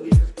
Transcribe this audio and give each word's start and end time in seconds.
Yeah. 0.00 0.31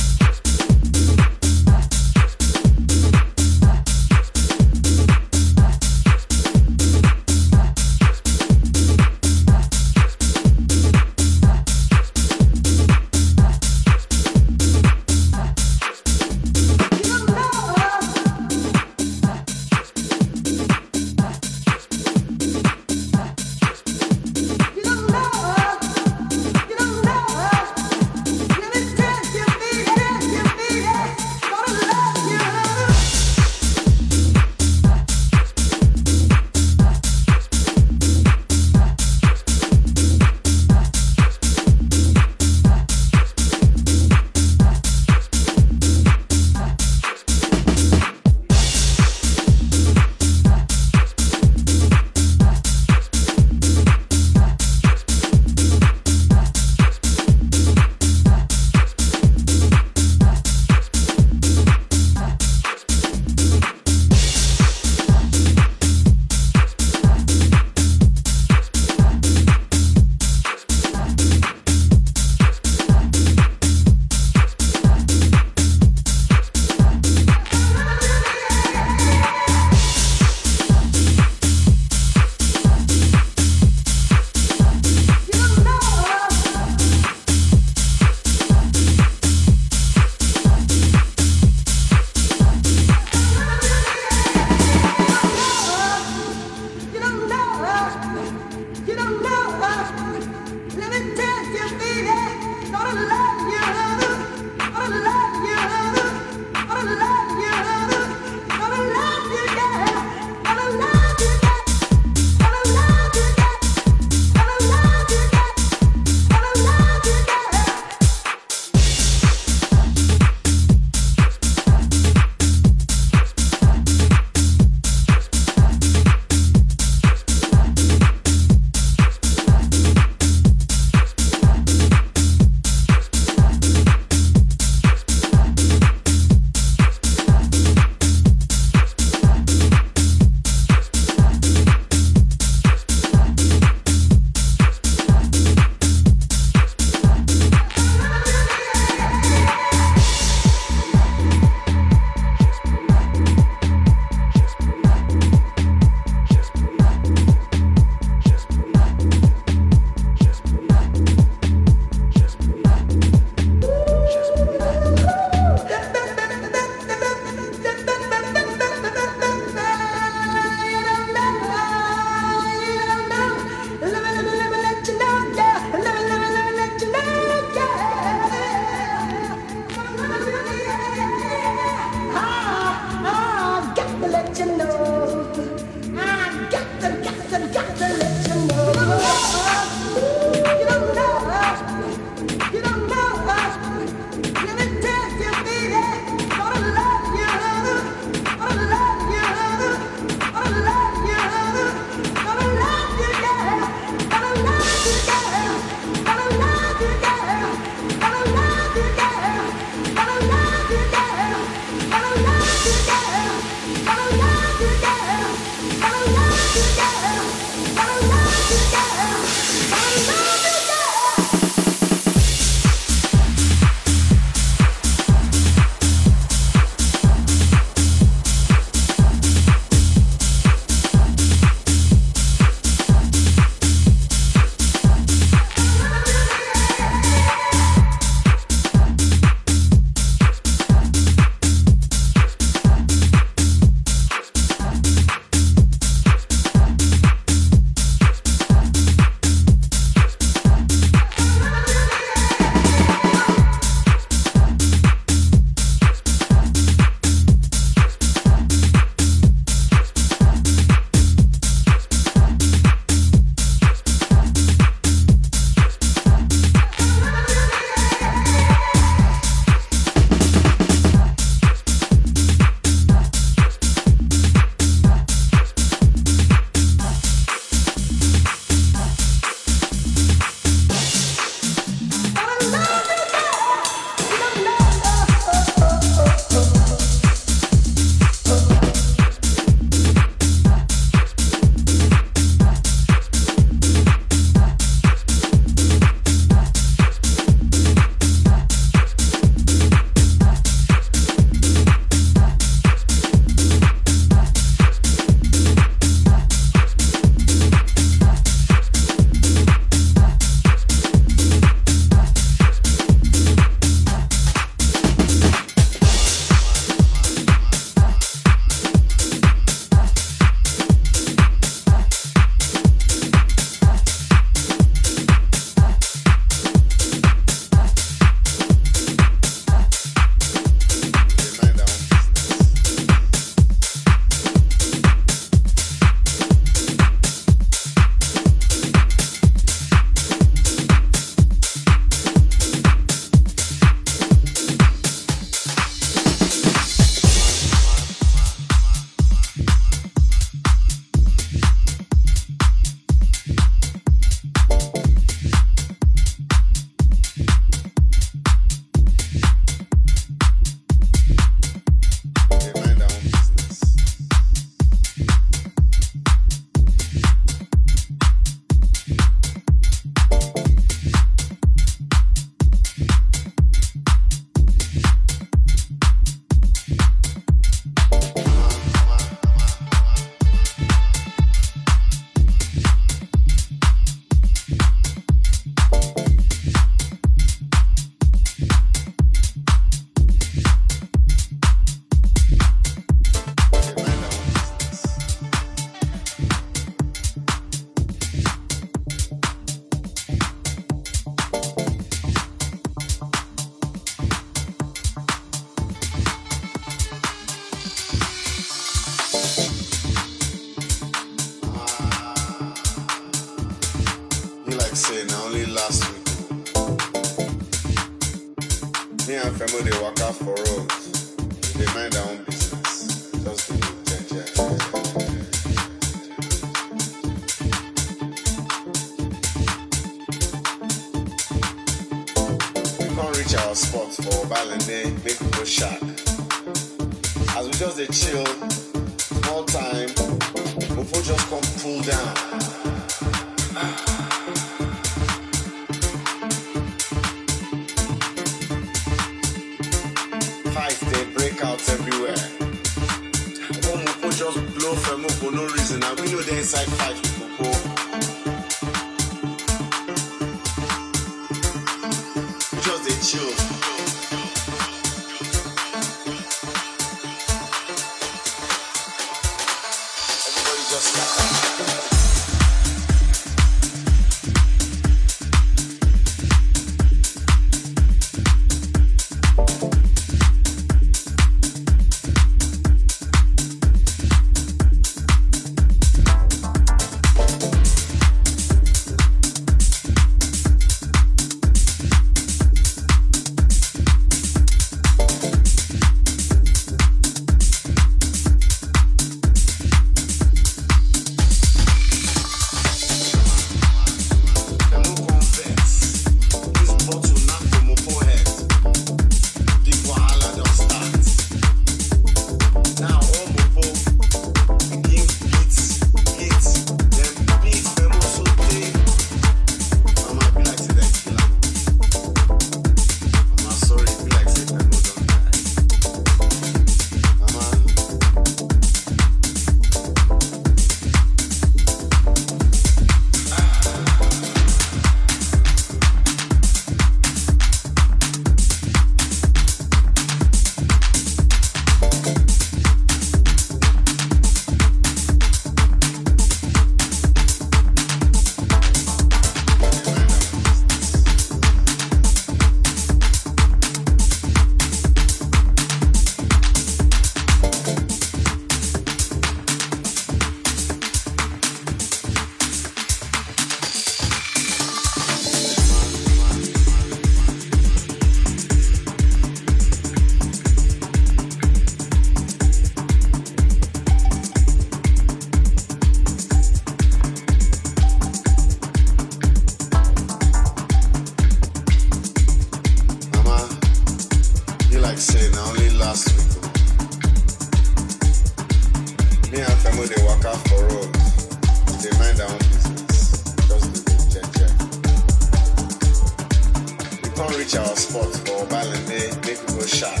Come 597.20 597.36
reach 597.38 597.54
our 597.56 597.76
spot 597.76 598.08
for 598.24 598.46
Balende, 598.48 599.12
make 599.26 599.40
we 599.48 599.52
go 599.52 599.60
sharp. 599.66 600.00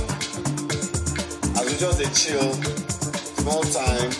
As 1.58 1.64
we 1.68 1.74
just 1.76 1.98
dey 2.00 2.08
chill, 2.16 2.52
small 3.42 3.62
time, 3.76 4.10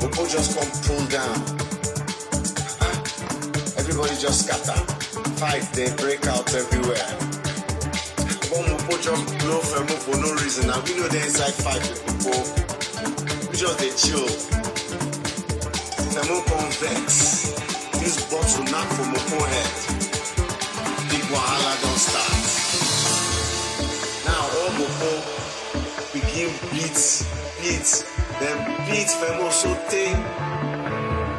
Popo 0.00 0.22
just 0.26 0.56
come 0.56 0.70
pull 0.86 1.04
down. 1.12 1.36
Everybody 3.80 4.14
just 4.16 4.46
scatter. 4.46 4.78
Fight 5.36 5.68
dey 5.74 5.90
break 6.00 6.26
out 6.26 6.48
everywhere. 6.54 7.08
One 8.56 8.66
Mopo 8.72 8.94
just 9.02 9.24
blow 9.40 9.60
Femo 9.60 9.96
for 10.04 10.16
no 10.24 10.30
reason, 10.40 10.70
and 10.70 10.82
we 10.88 10.94
know 10.96 11.08
they 11.08 11.22
inside 11.22 11.52
fight 11.52 11.82
with 11.82 12.02
Mopo. 12.08 12.34
We 13.50 13.54
just 13.58 13.78
dey 13.80 13.92
chill. 14.00 14.28
Femo 16.14 16.36
come 16.48 16.70
vex. 16.80 17.12
This 18.00 18.16
bottle 18.30 18.64
knack 18.72 18.88
for 18.96 19.04
Mopo 19.12 19.38
head. 19.52 19.70
Big 21.10 21.24
wahala 21.34 21.73
start. 21.96 22.32
Now 24.26 24.42
all 24.58 24.72
Mopo 24.78 25.12
begin 26.12 26.50
beat, 26.72 26.98
beat, 27.60 27.88
then 28.40 28.56
beat 28.86 29.08
Femo 29.20 29.48
sotey. 29.50 30.10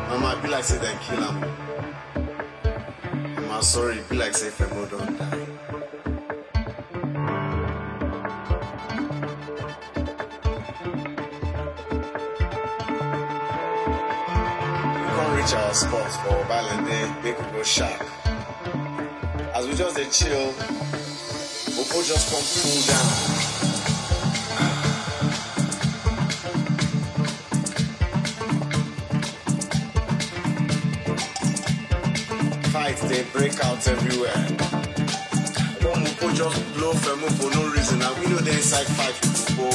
Mama 0.10 0.40
be 0.42 0.48
like 0.50 0.64
say 0.64 0.80
dem 0.80 0.98
kill 1.00 1.24
am. 1.24 1.36
Mama 3.36 3.64
sorry, 3.64 4.00
be 4.10 4.16
like 4.16 4.36
say 4.36 4.50
Femo 4.50 4.90
don 4.90 5.18
die. 5.18 5.42
Reach 15.36 15.54
our 15.54 15.74
spot 15.74 16.12
for 16.24 16.46
Balende, 16.50 17.24
make 17.24 17.38
we 17.38 17.46
go 17.52 17.62
sharp. 17.64 18.25
As 19.66 19.72
we 19.72 19.78
just 19.78 19.96
dey 19.98 20.06
chill, 20.12 20.54
Popo 21.74 22.04
just 22.04 22.30
come 22.30 22.46
pull 22.62 22.82
down. 22.86 24.16
Fight 32.72 32.98
they 33.10 33.24
break 33.34 33.60
out 33.66 33.88
everywhere. 33.88 34.38
One 35.90 36.04
Mopo 36.04 36.36
just 36.36 36.74
blow 36.76 36.94
Femo 36.94 37.28
for 37.40 37.50
no 37.58 37.68
reason, 37.72 38.02
and 38.04 38.20
we 38.20 38.28
know 38.28 38.40
dey 38.42 38.54
inside 38.58 38.86
fight 38.86 39.20
with 39.22 39.48
Popo. 39.58 39.70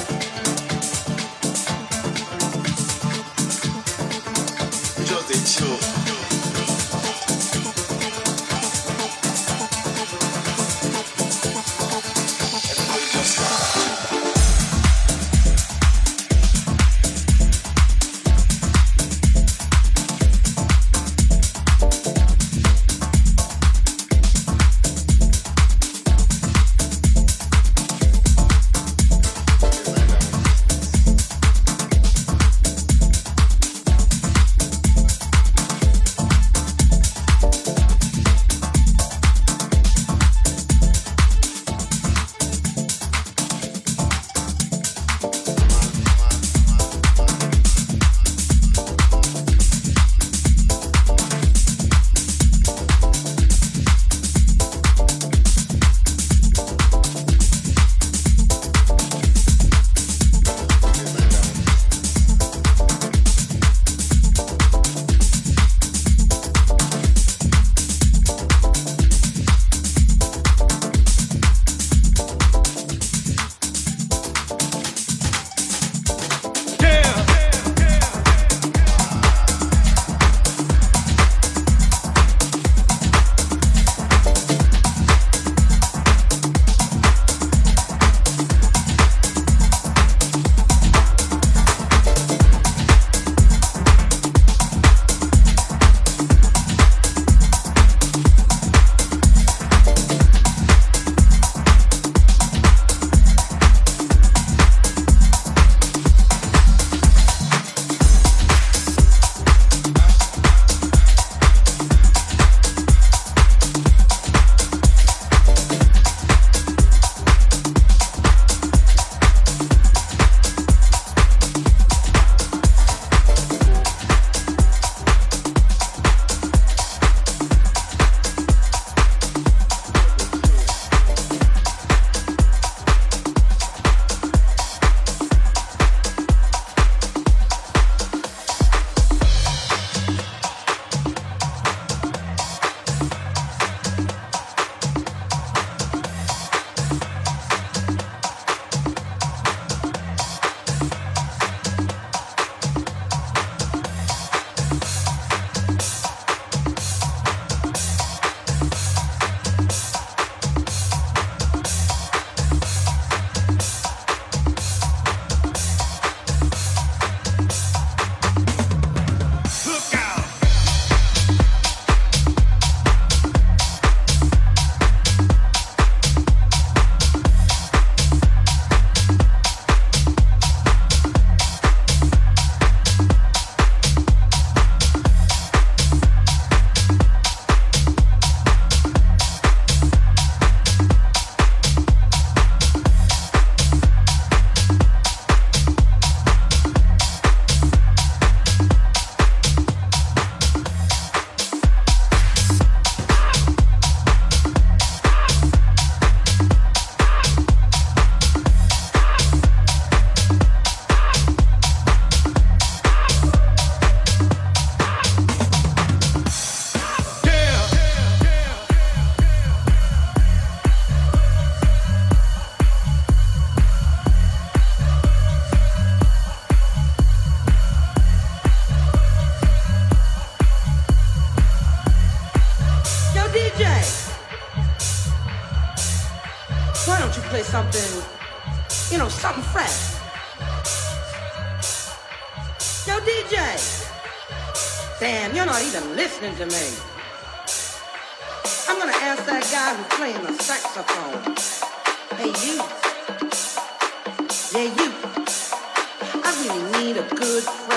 We 5.00 5.04
just 5.04 5.28
dey 5.28 5.40
chill. 5.50 6.29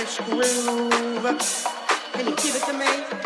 this 0.04 0.20
groove. 0.20 1.24
Can 2.12 2.28
you 2.28 2.36
give 2.36 2.56
it 2.56 2.64
to 2.66 2.74
me? 2.74 3.23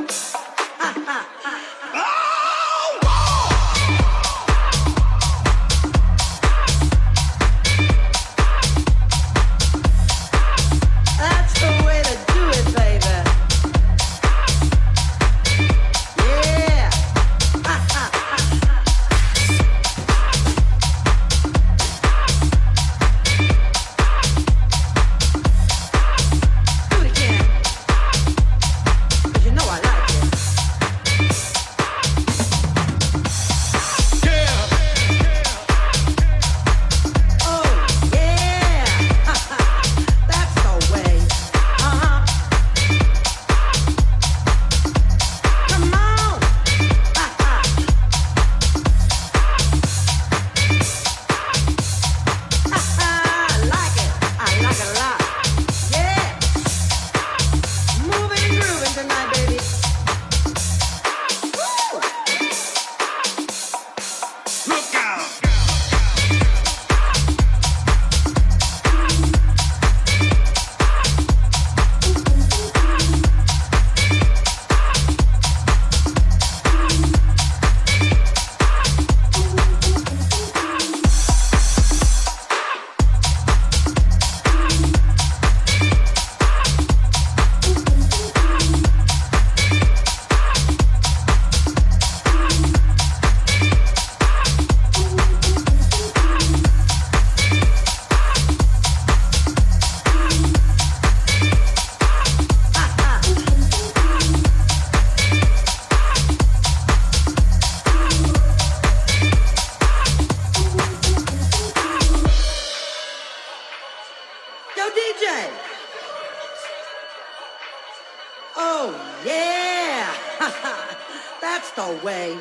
the 121.78 122.00
way. 122.04 122.34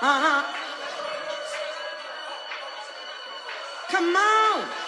Uh 0.00 0.20
huh. 0.24 0.42
Come 3.90 4.14
on. 4.14 4.85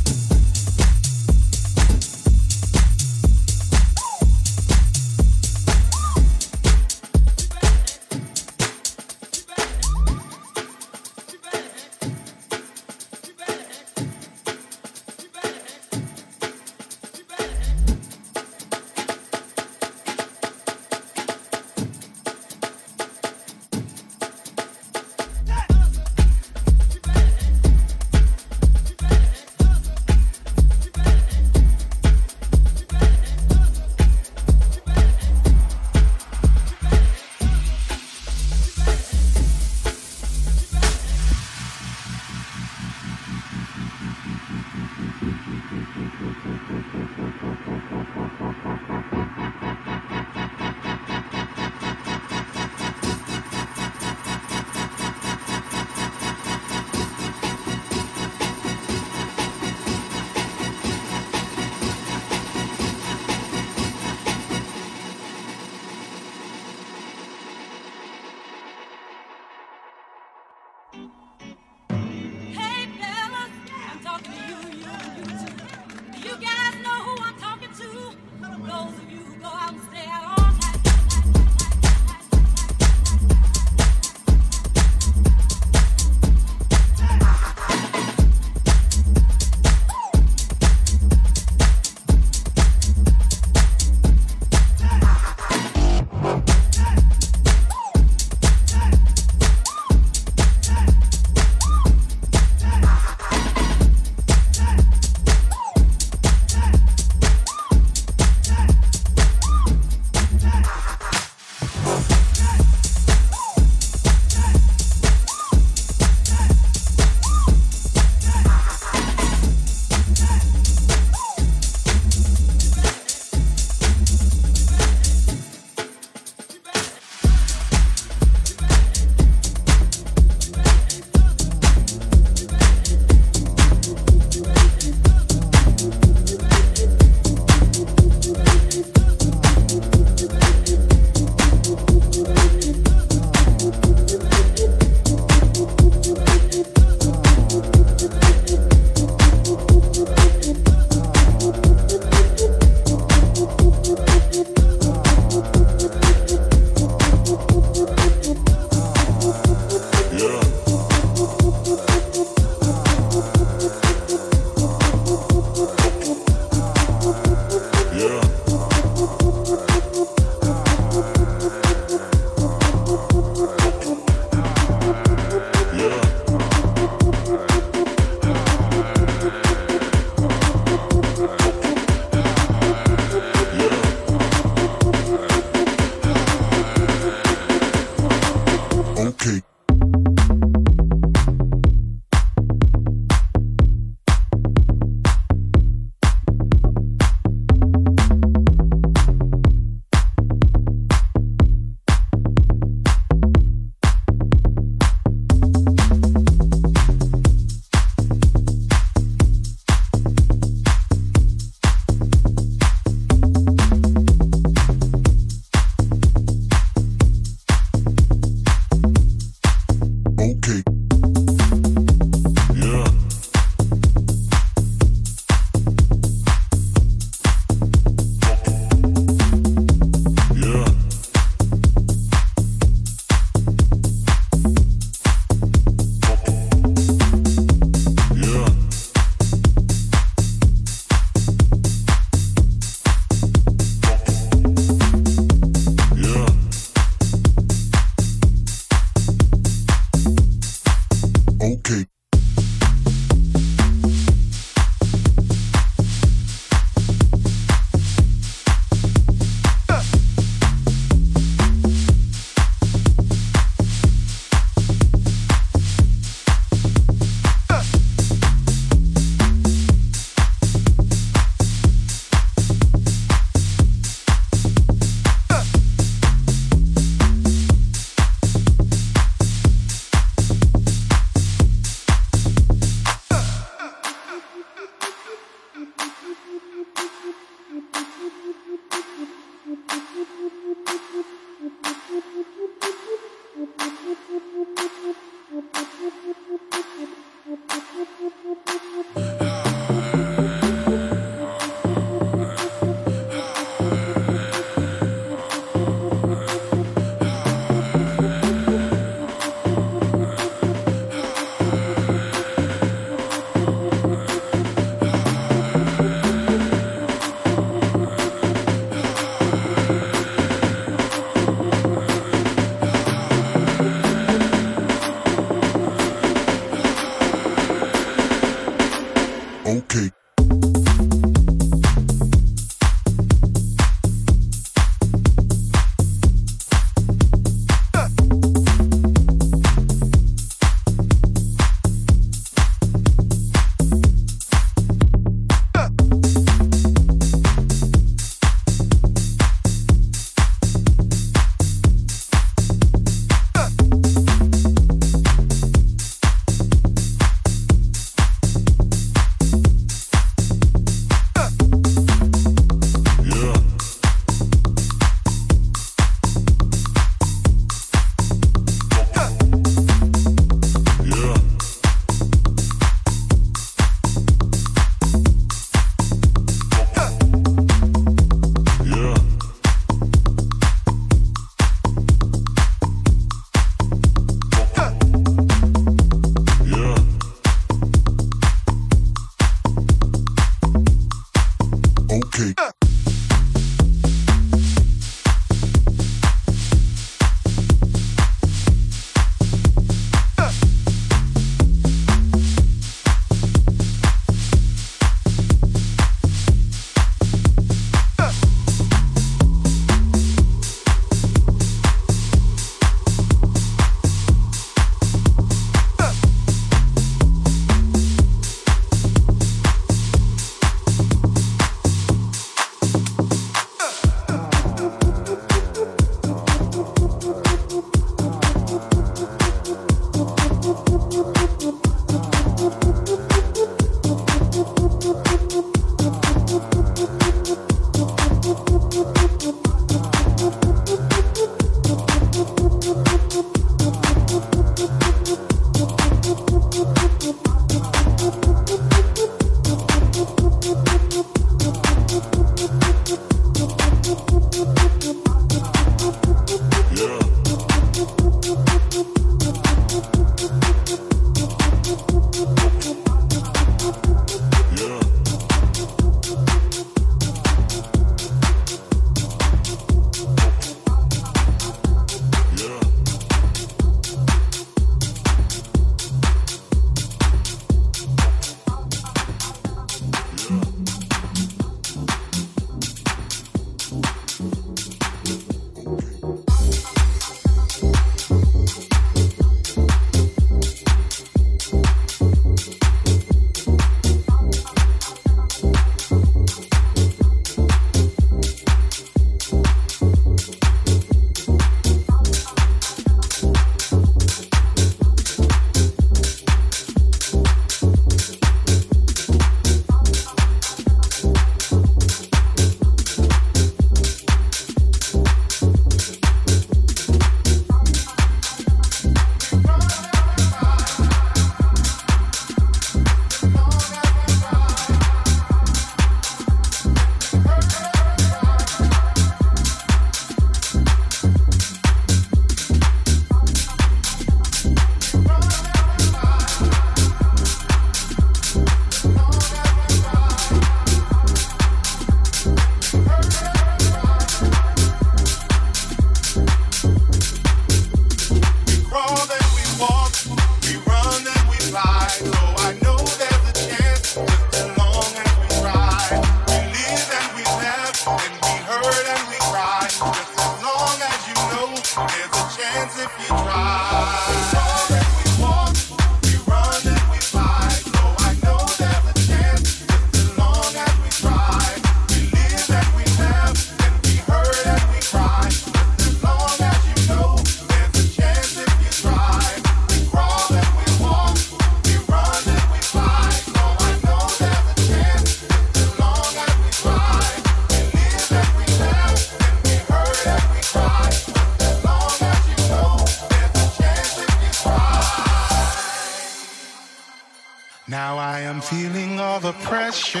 Now 597.68 597.96
I 597.96 598.20
am 598.20 598.40
feeling 598.40 599.00
all 599.00 599.18
the 599.18 599.32
pressure 599.32 600.00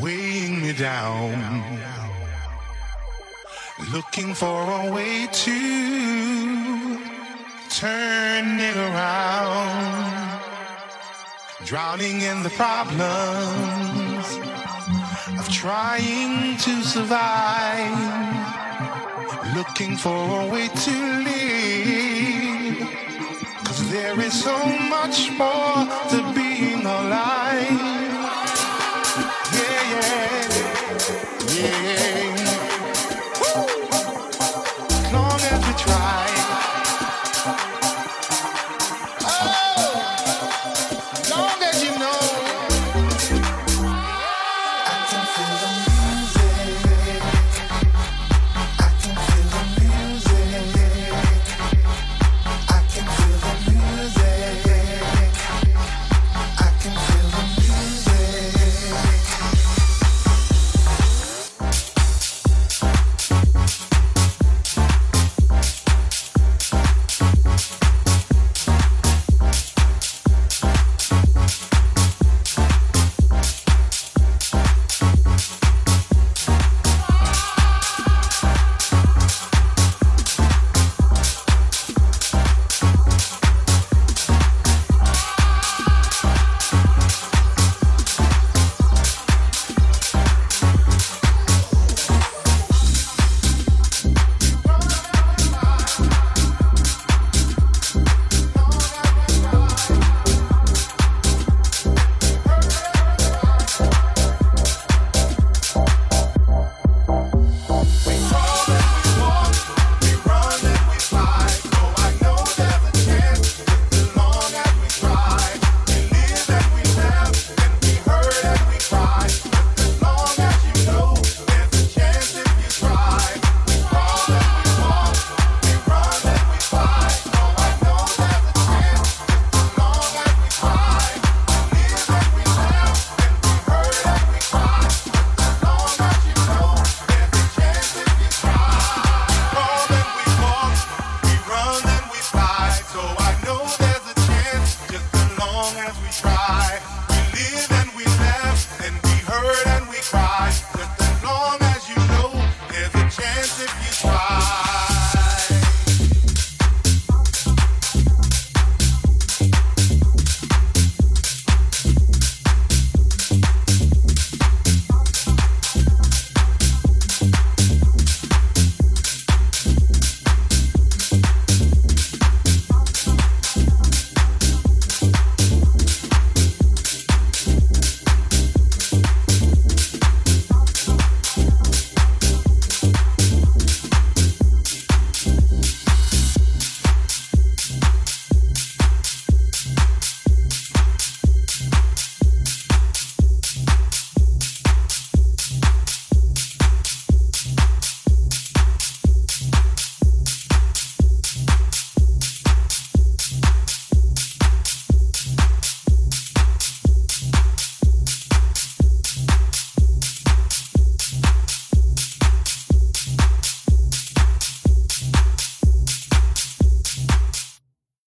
weighing 0.00 0.60
me 0.60 0.72
down. 0.72 1.62
Looking 3.92 4.34
for 4.34 4.60
a 4.82 4.90
way 4.90 5.28
to 5.30 6.98
turn 7.70 8.58
it 8.58 8.76
around. 8.76 10.40
Drowning 11.64 12.22
in 12.22 12.42
the 12.42 12.50
problems 12.50 14.26
of 15.38 15.48
trying 15.48 16.56
to 16.56 16.82
survive. 16.82 17.94
Looking 19.54 19.96
for 19.96 20.40
a 20.42 20.46
way 20.48 20.66
to 20.66 20.90
live. 21.22 21.29
There 23.90 24.20
is 24.20 24.40
so 24.40 24.56
much 24.88 25.32
more 25.32 25.84
to 26.10 26.32
being 26.32 26.86
alive. 26.86 27.89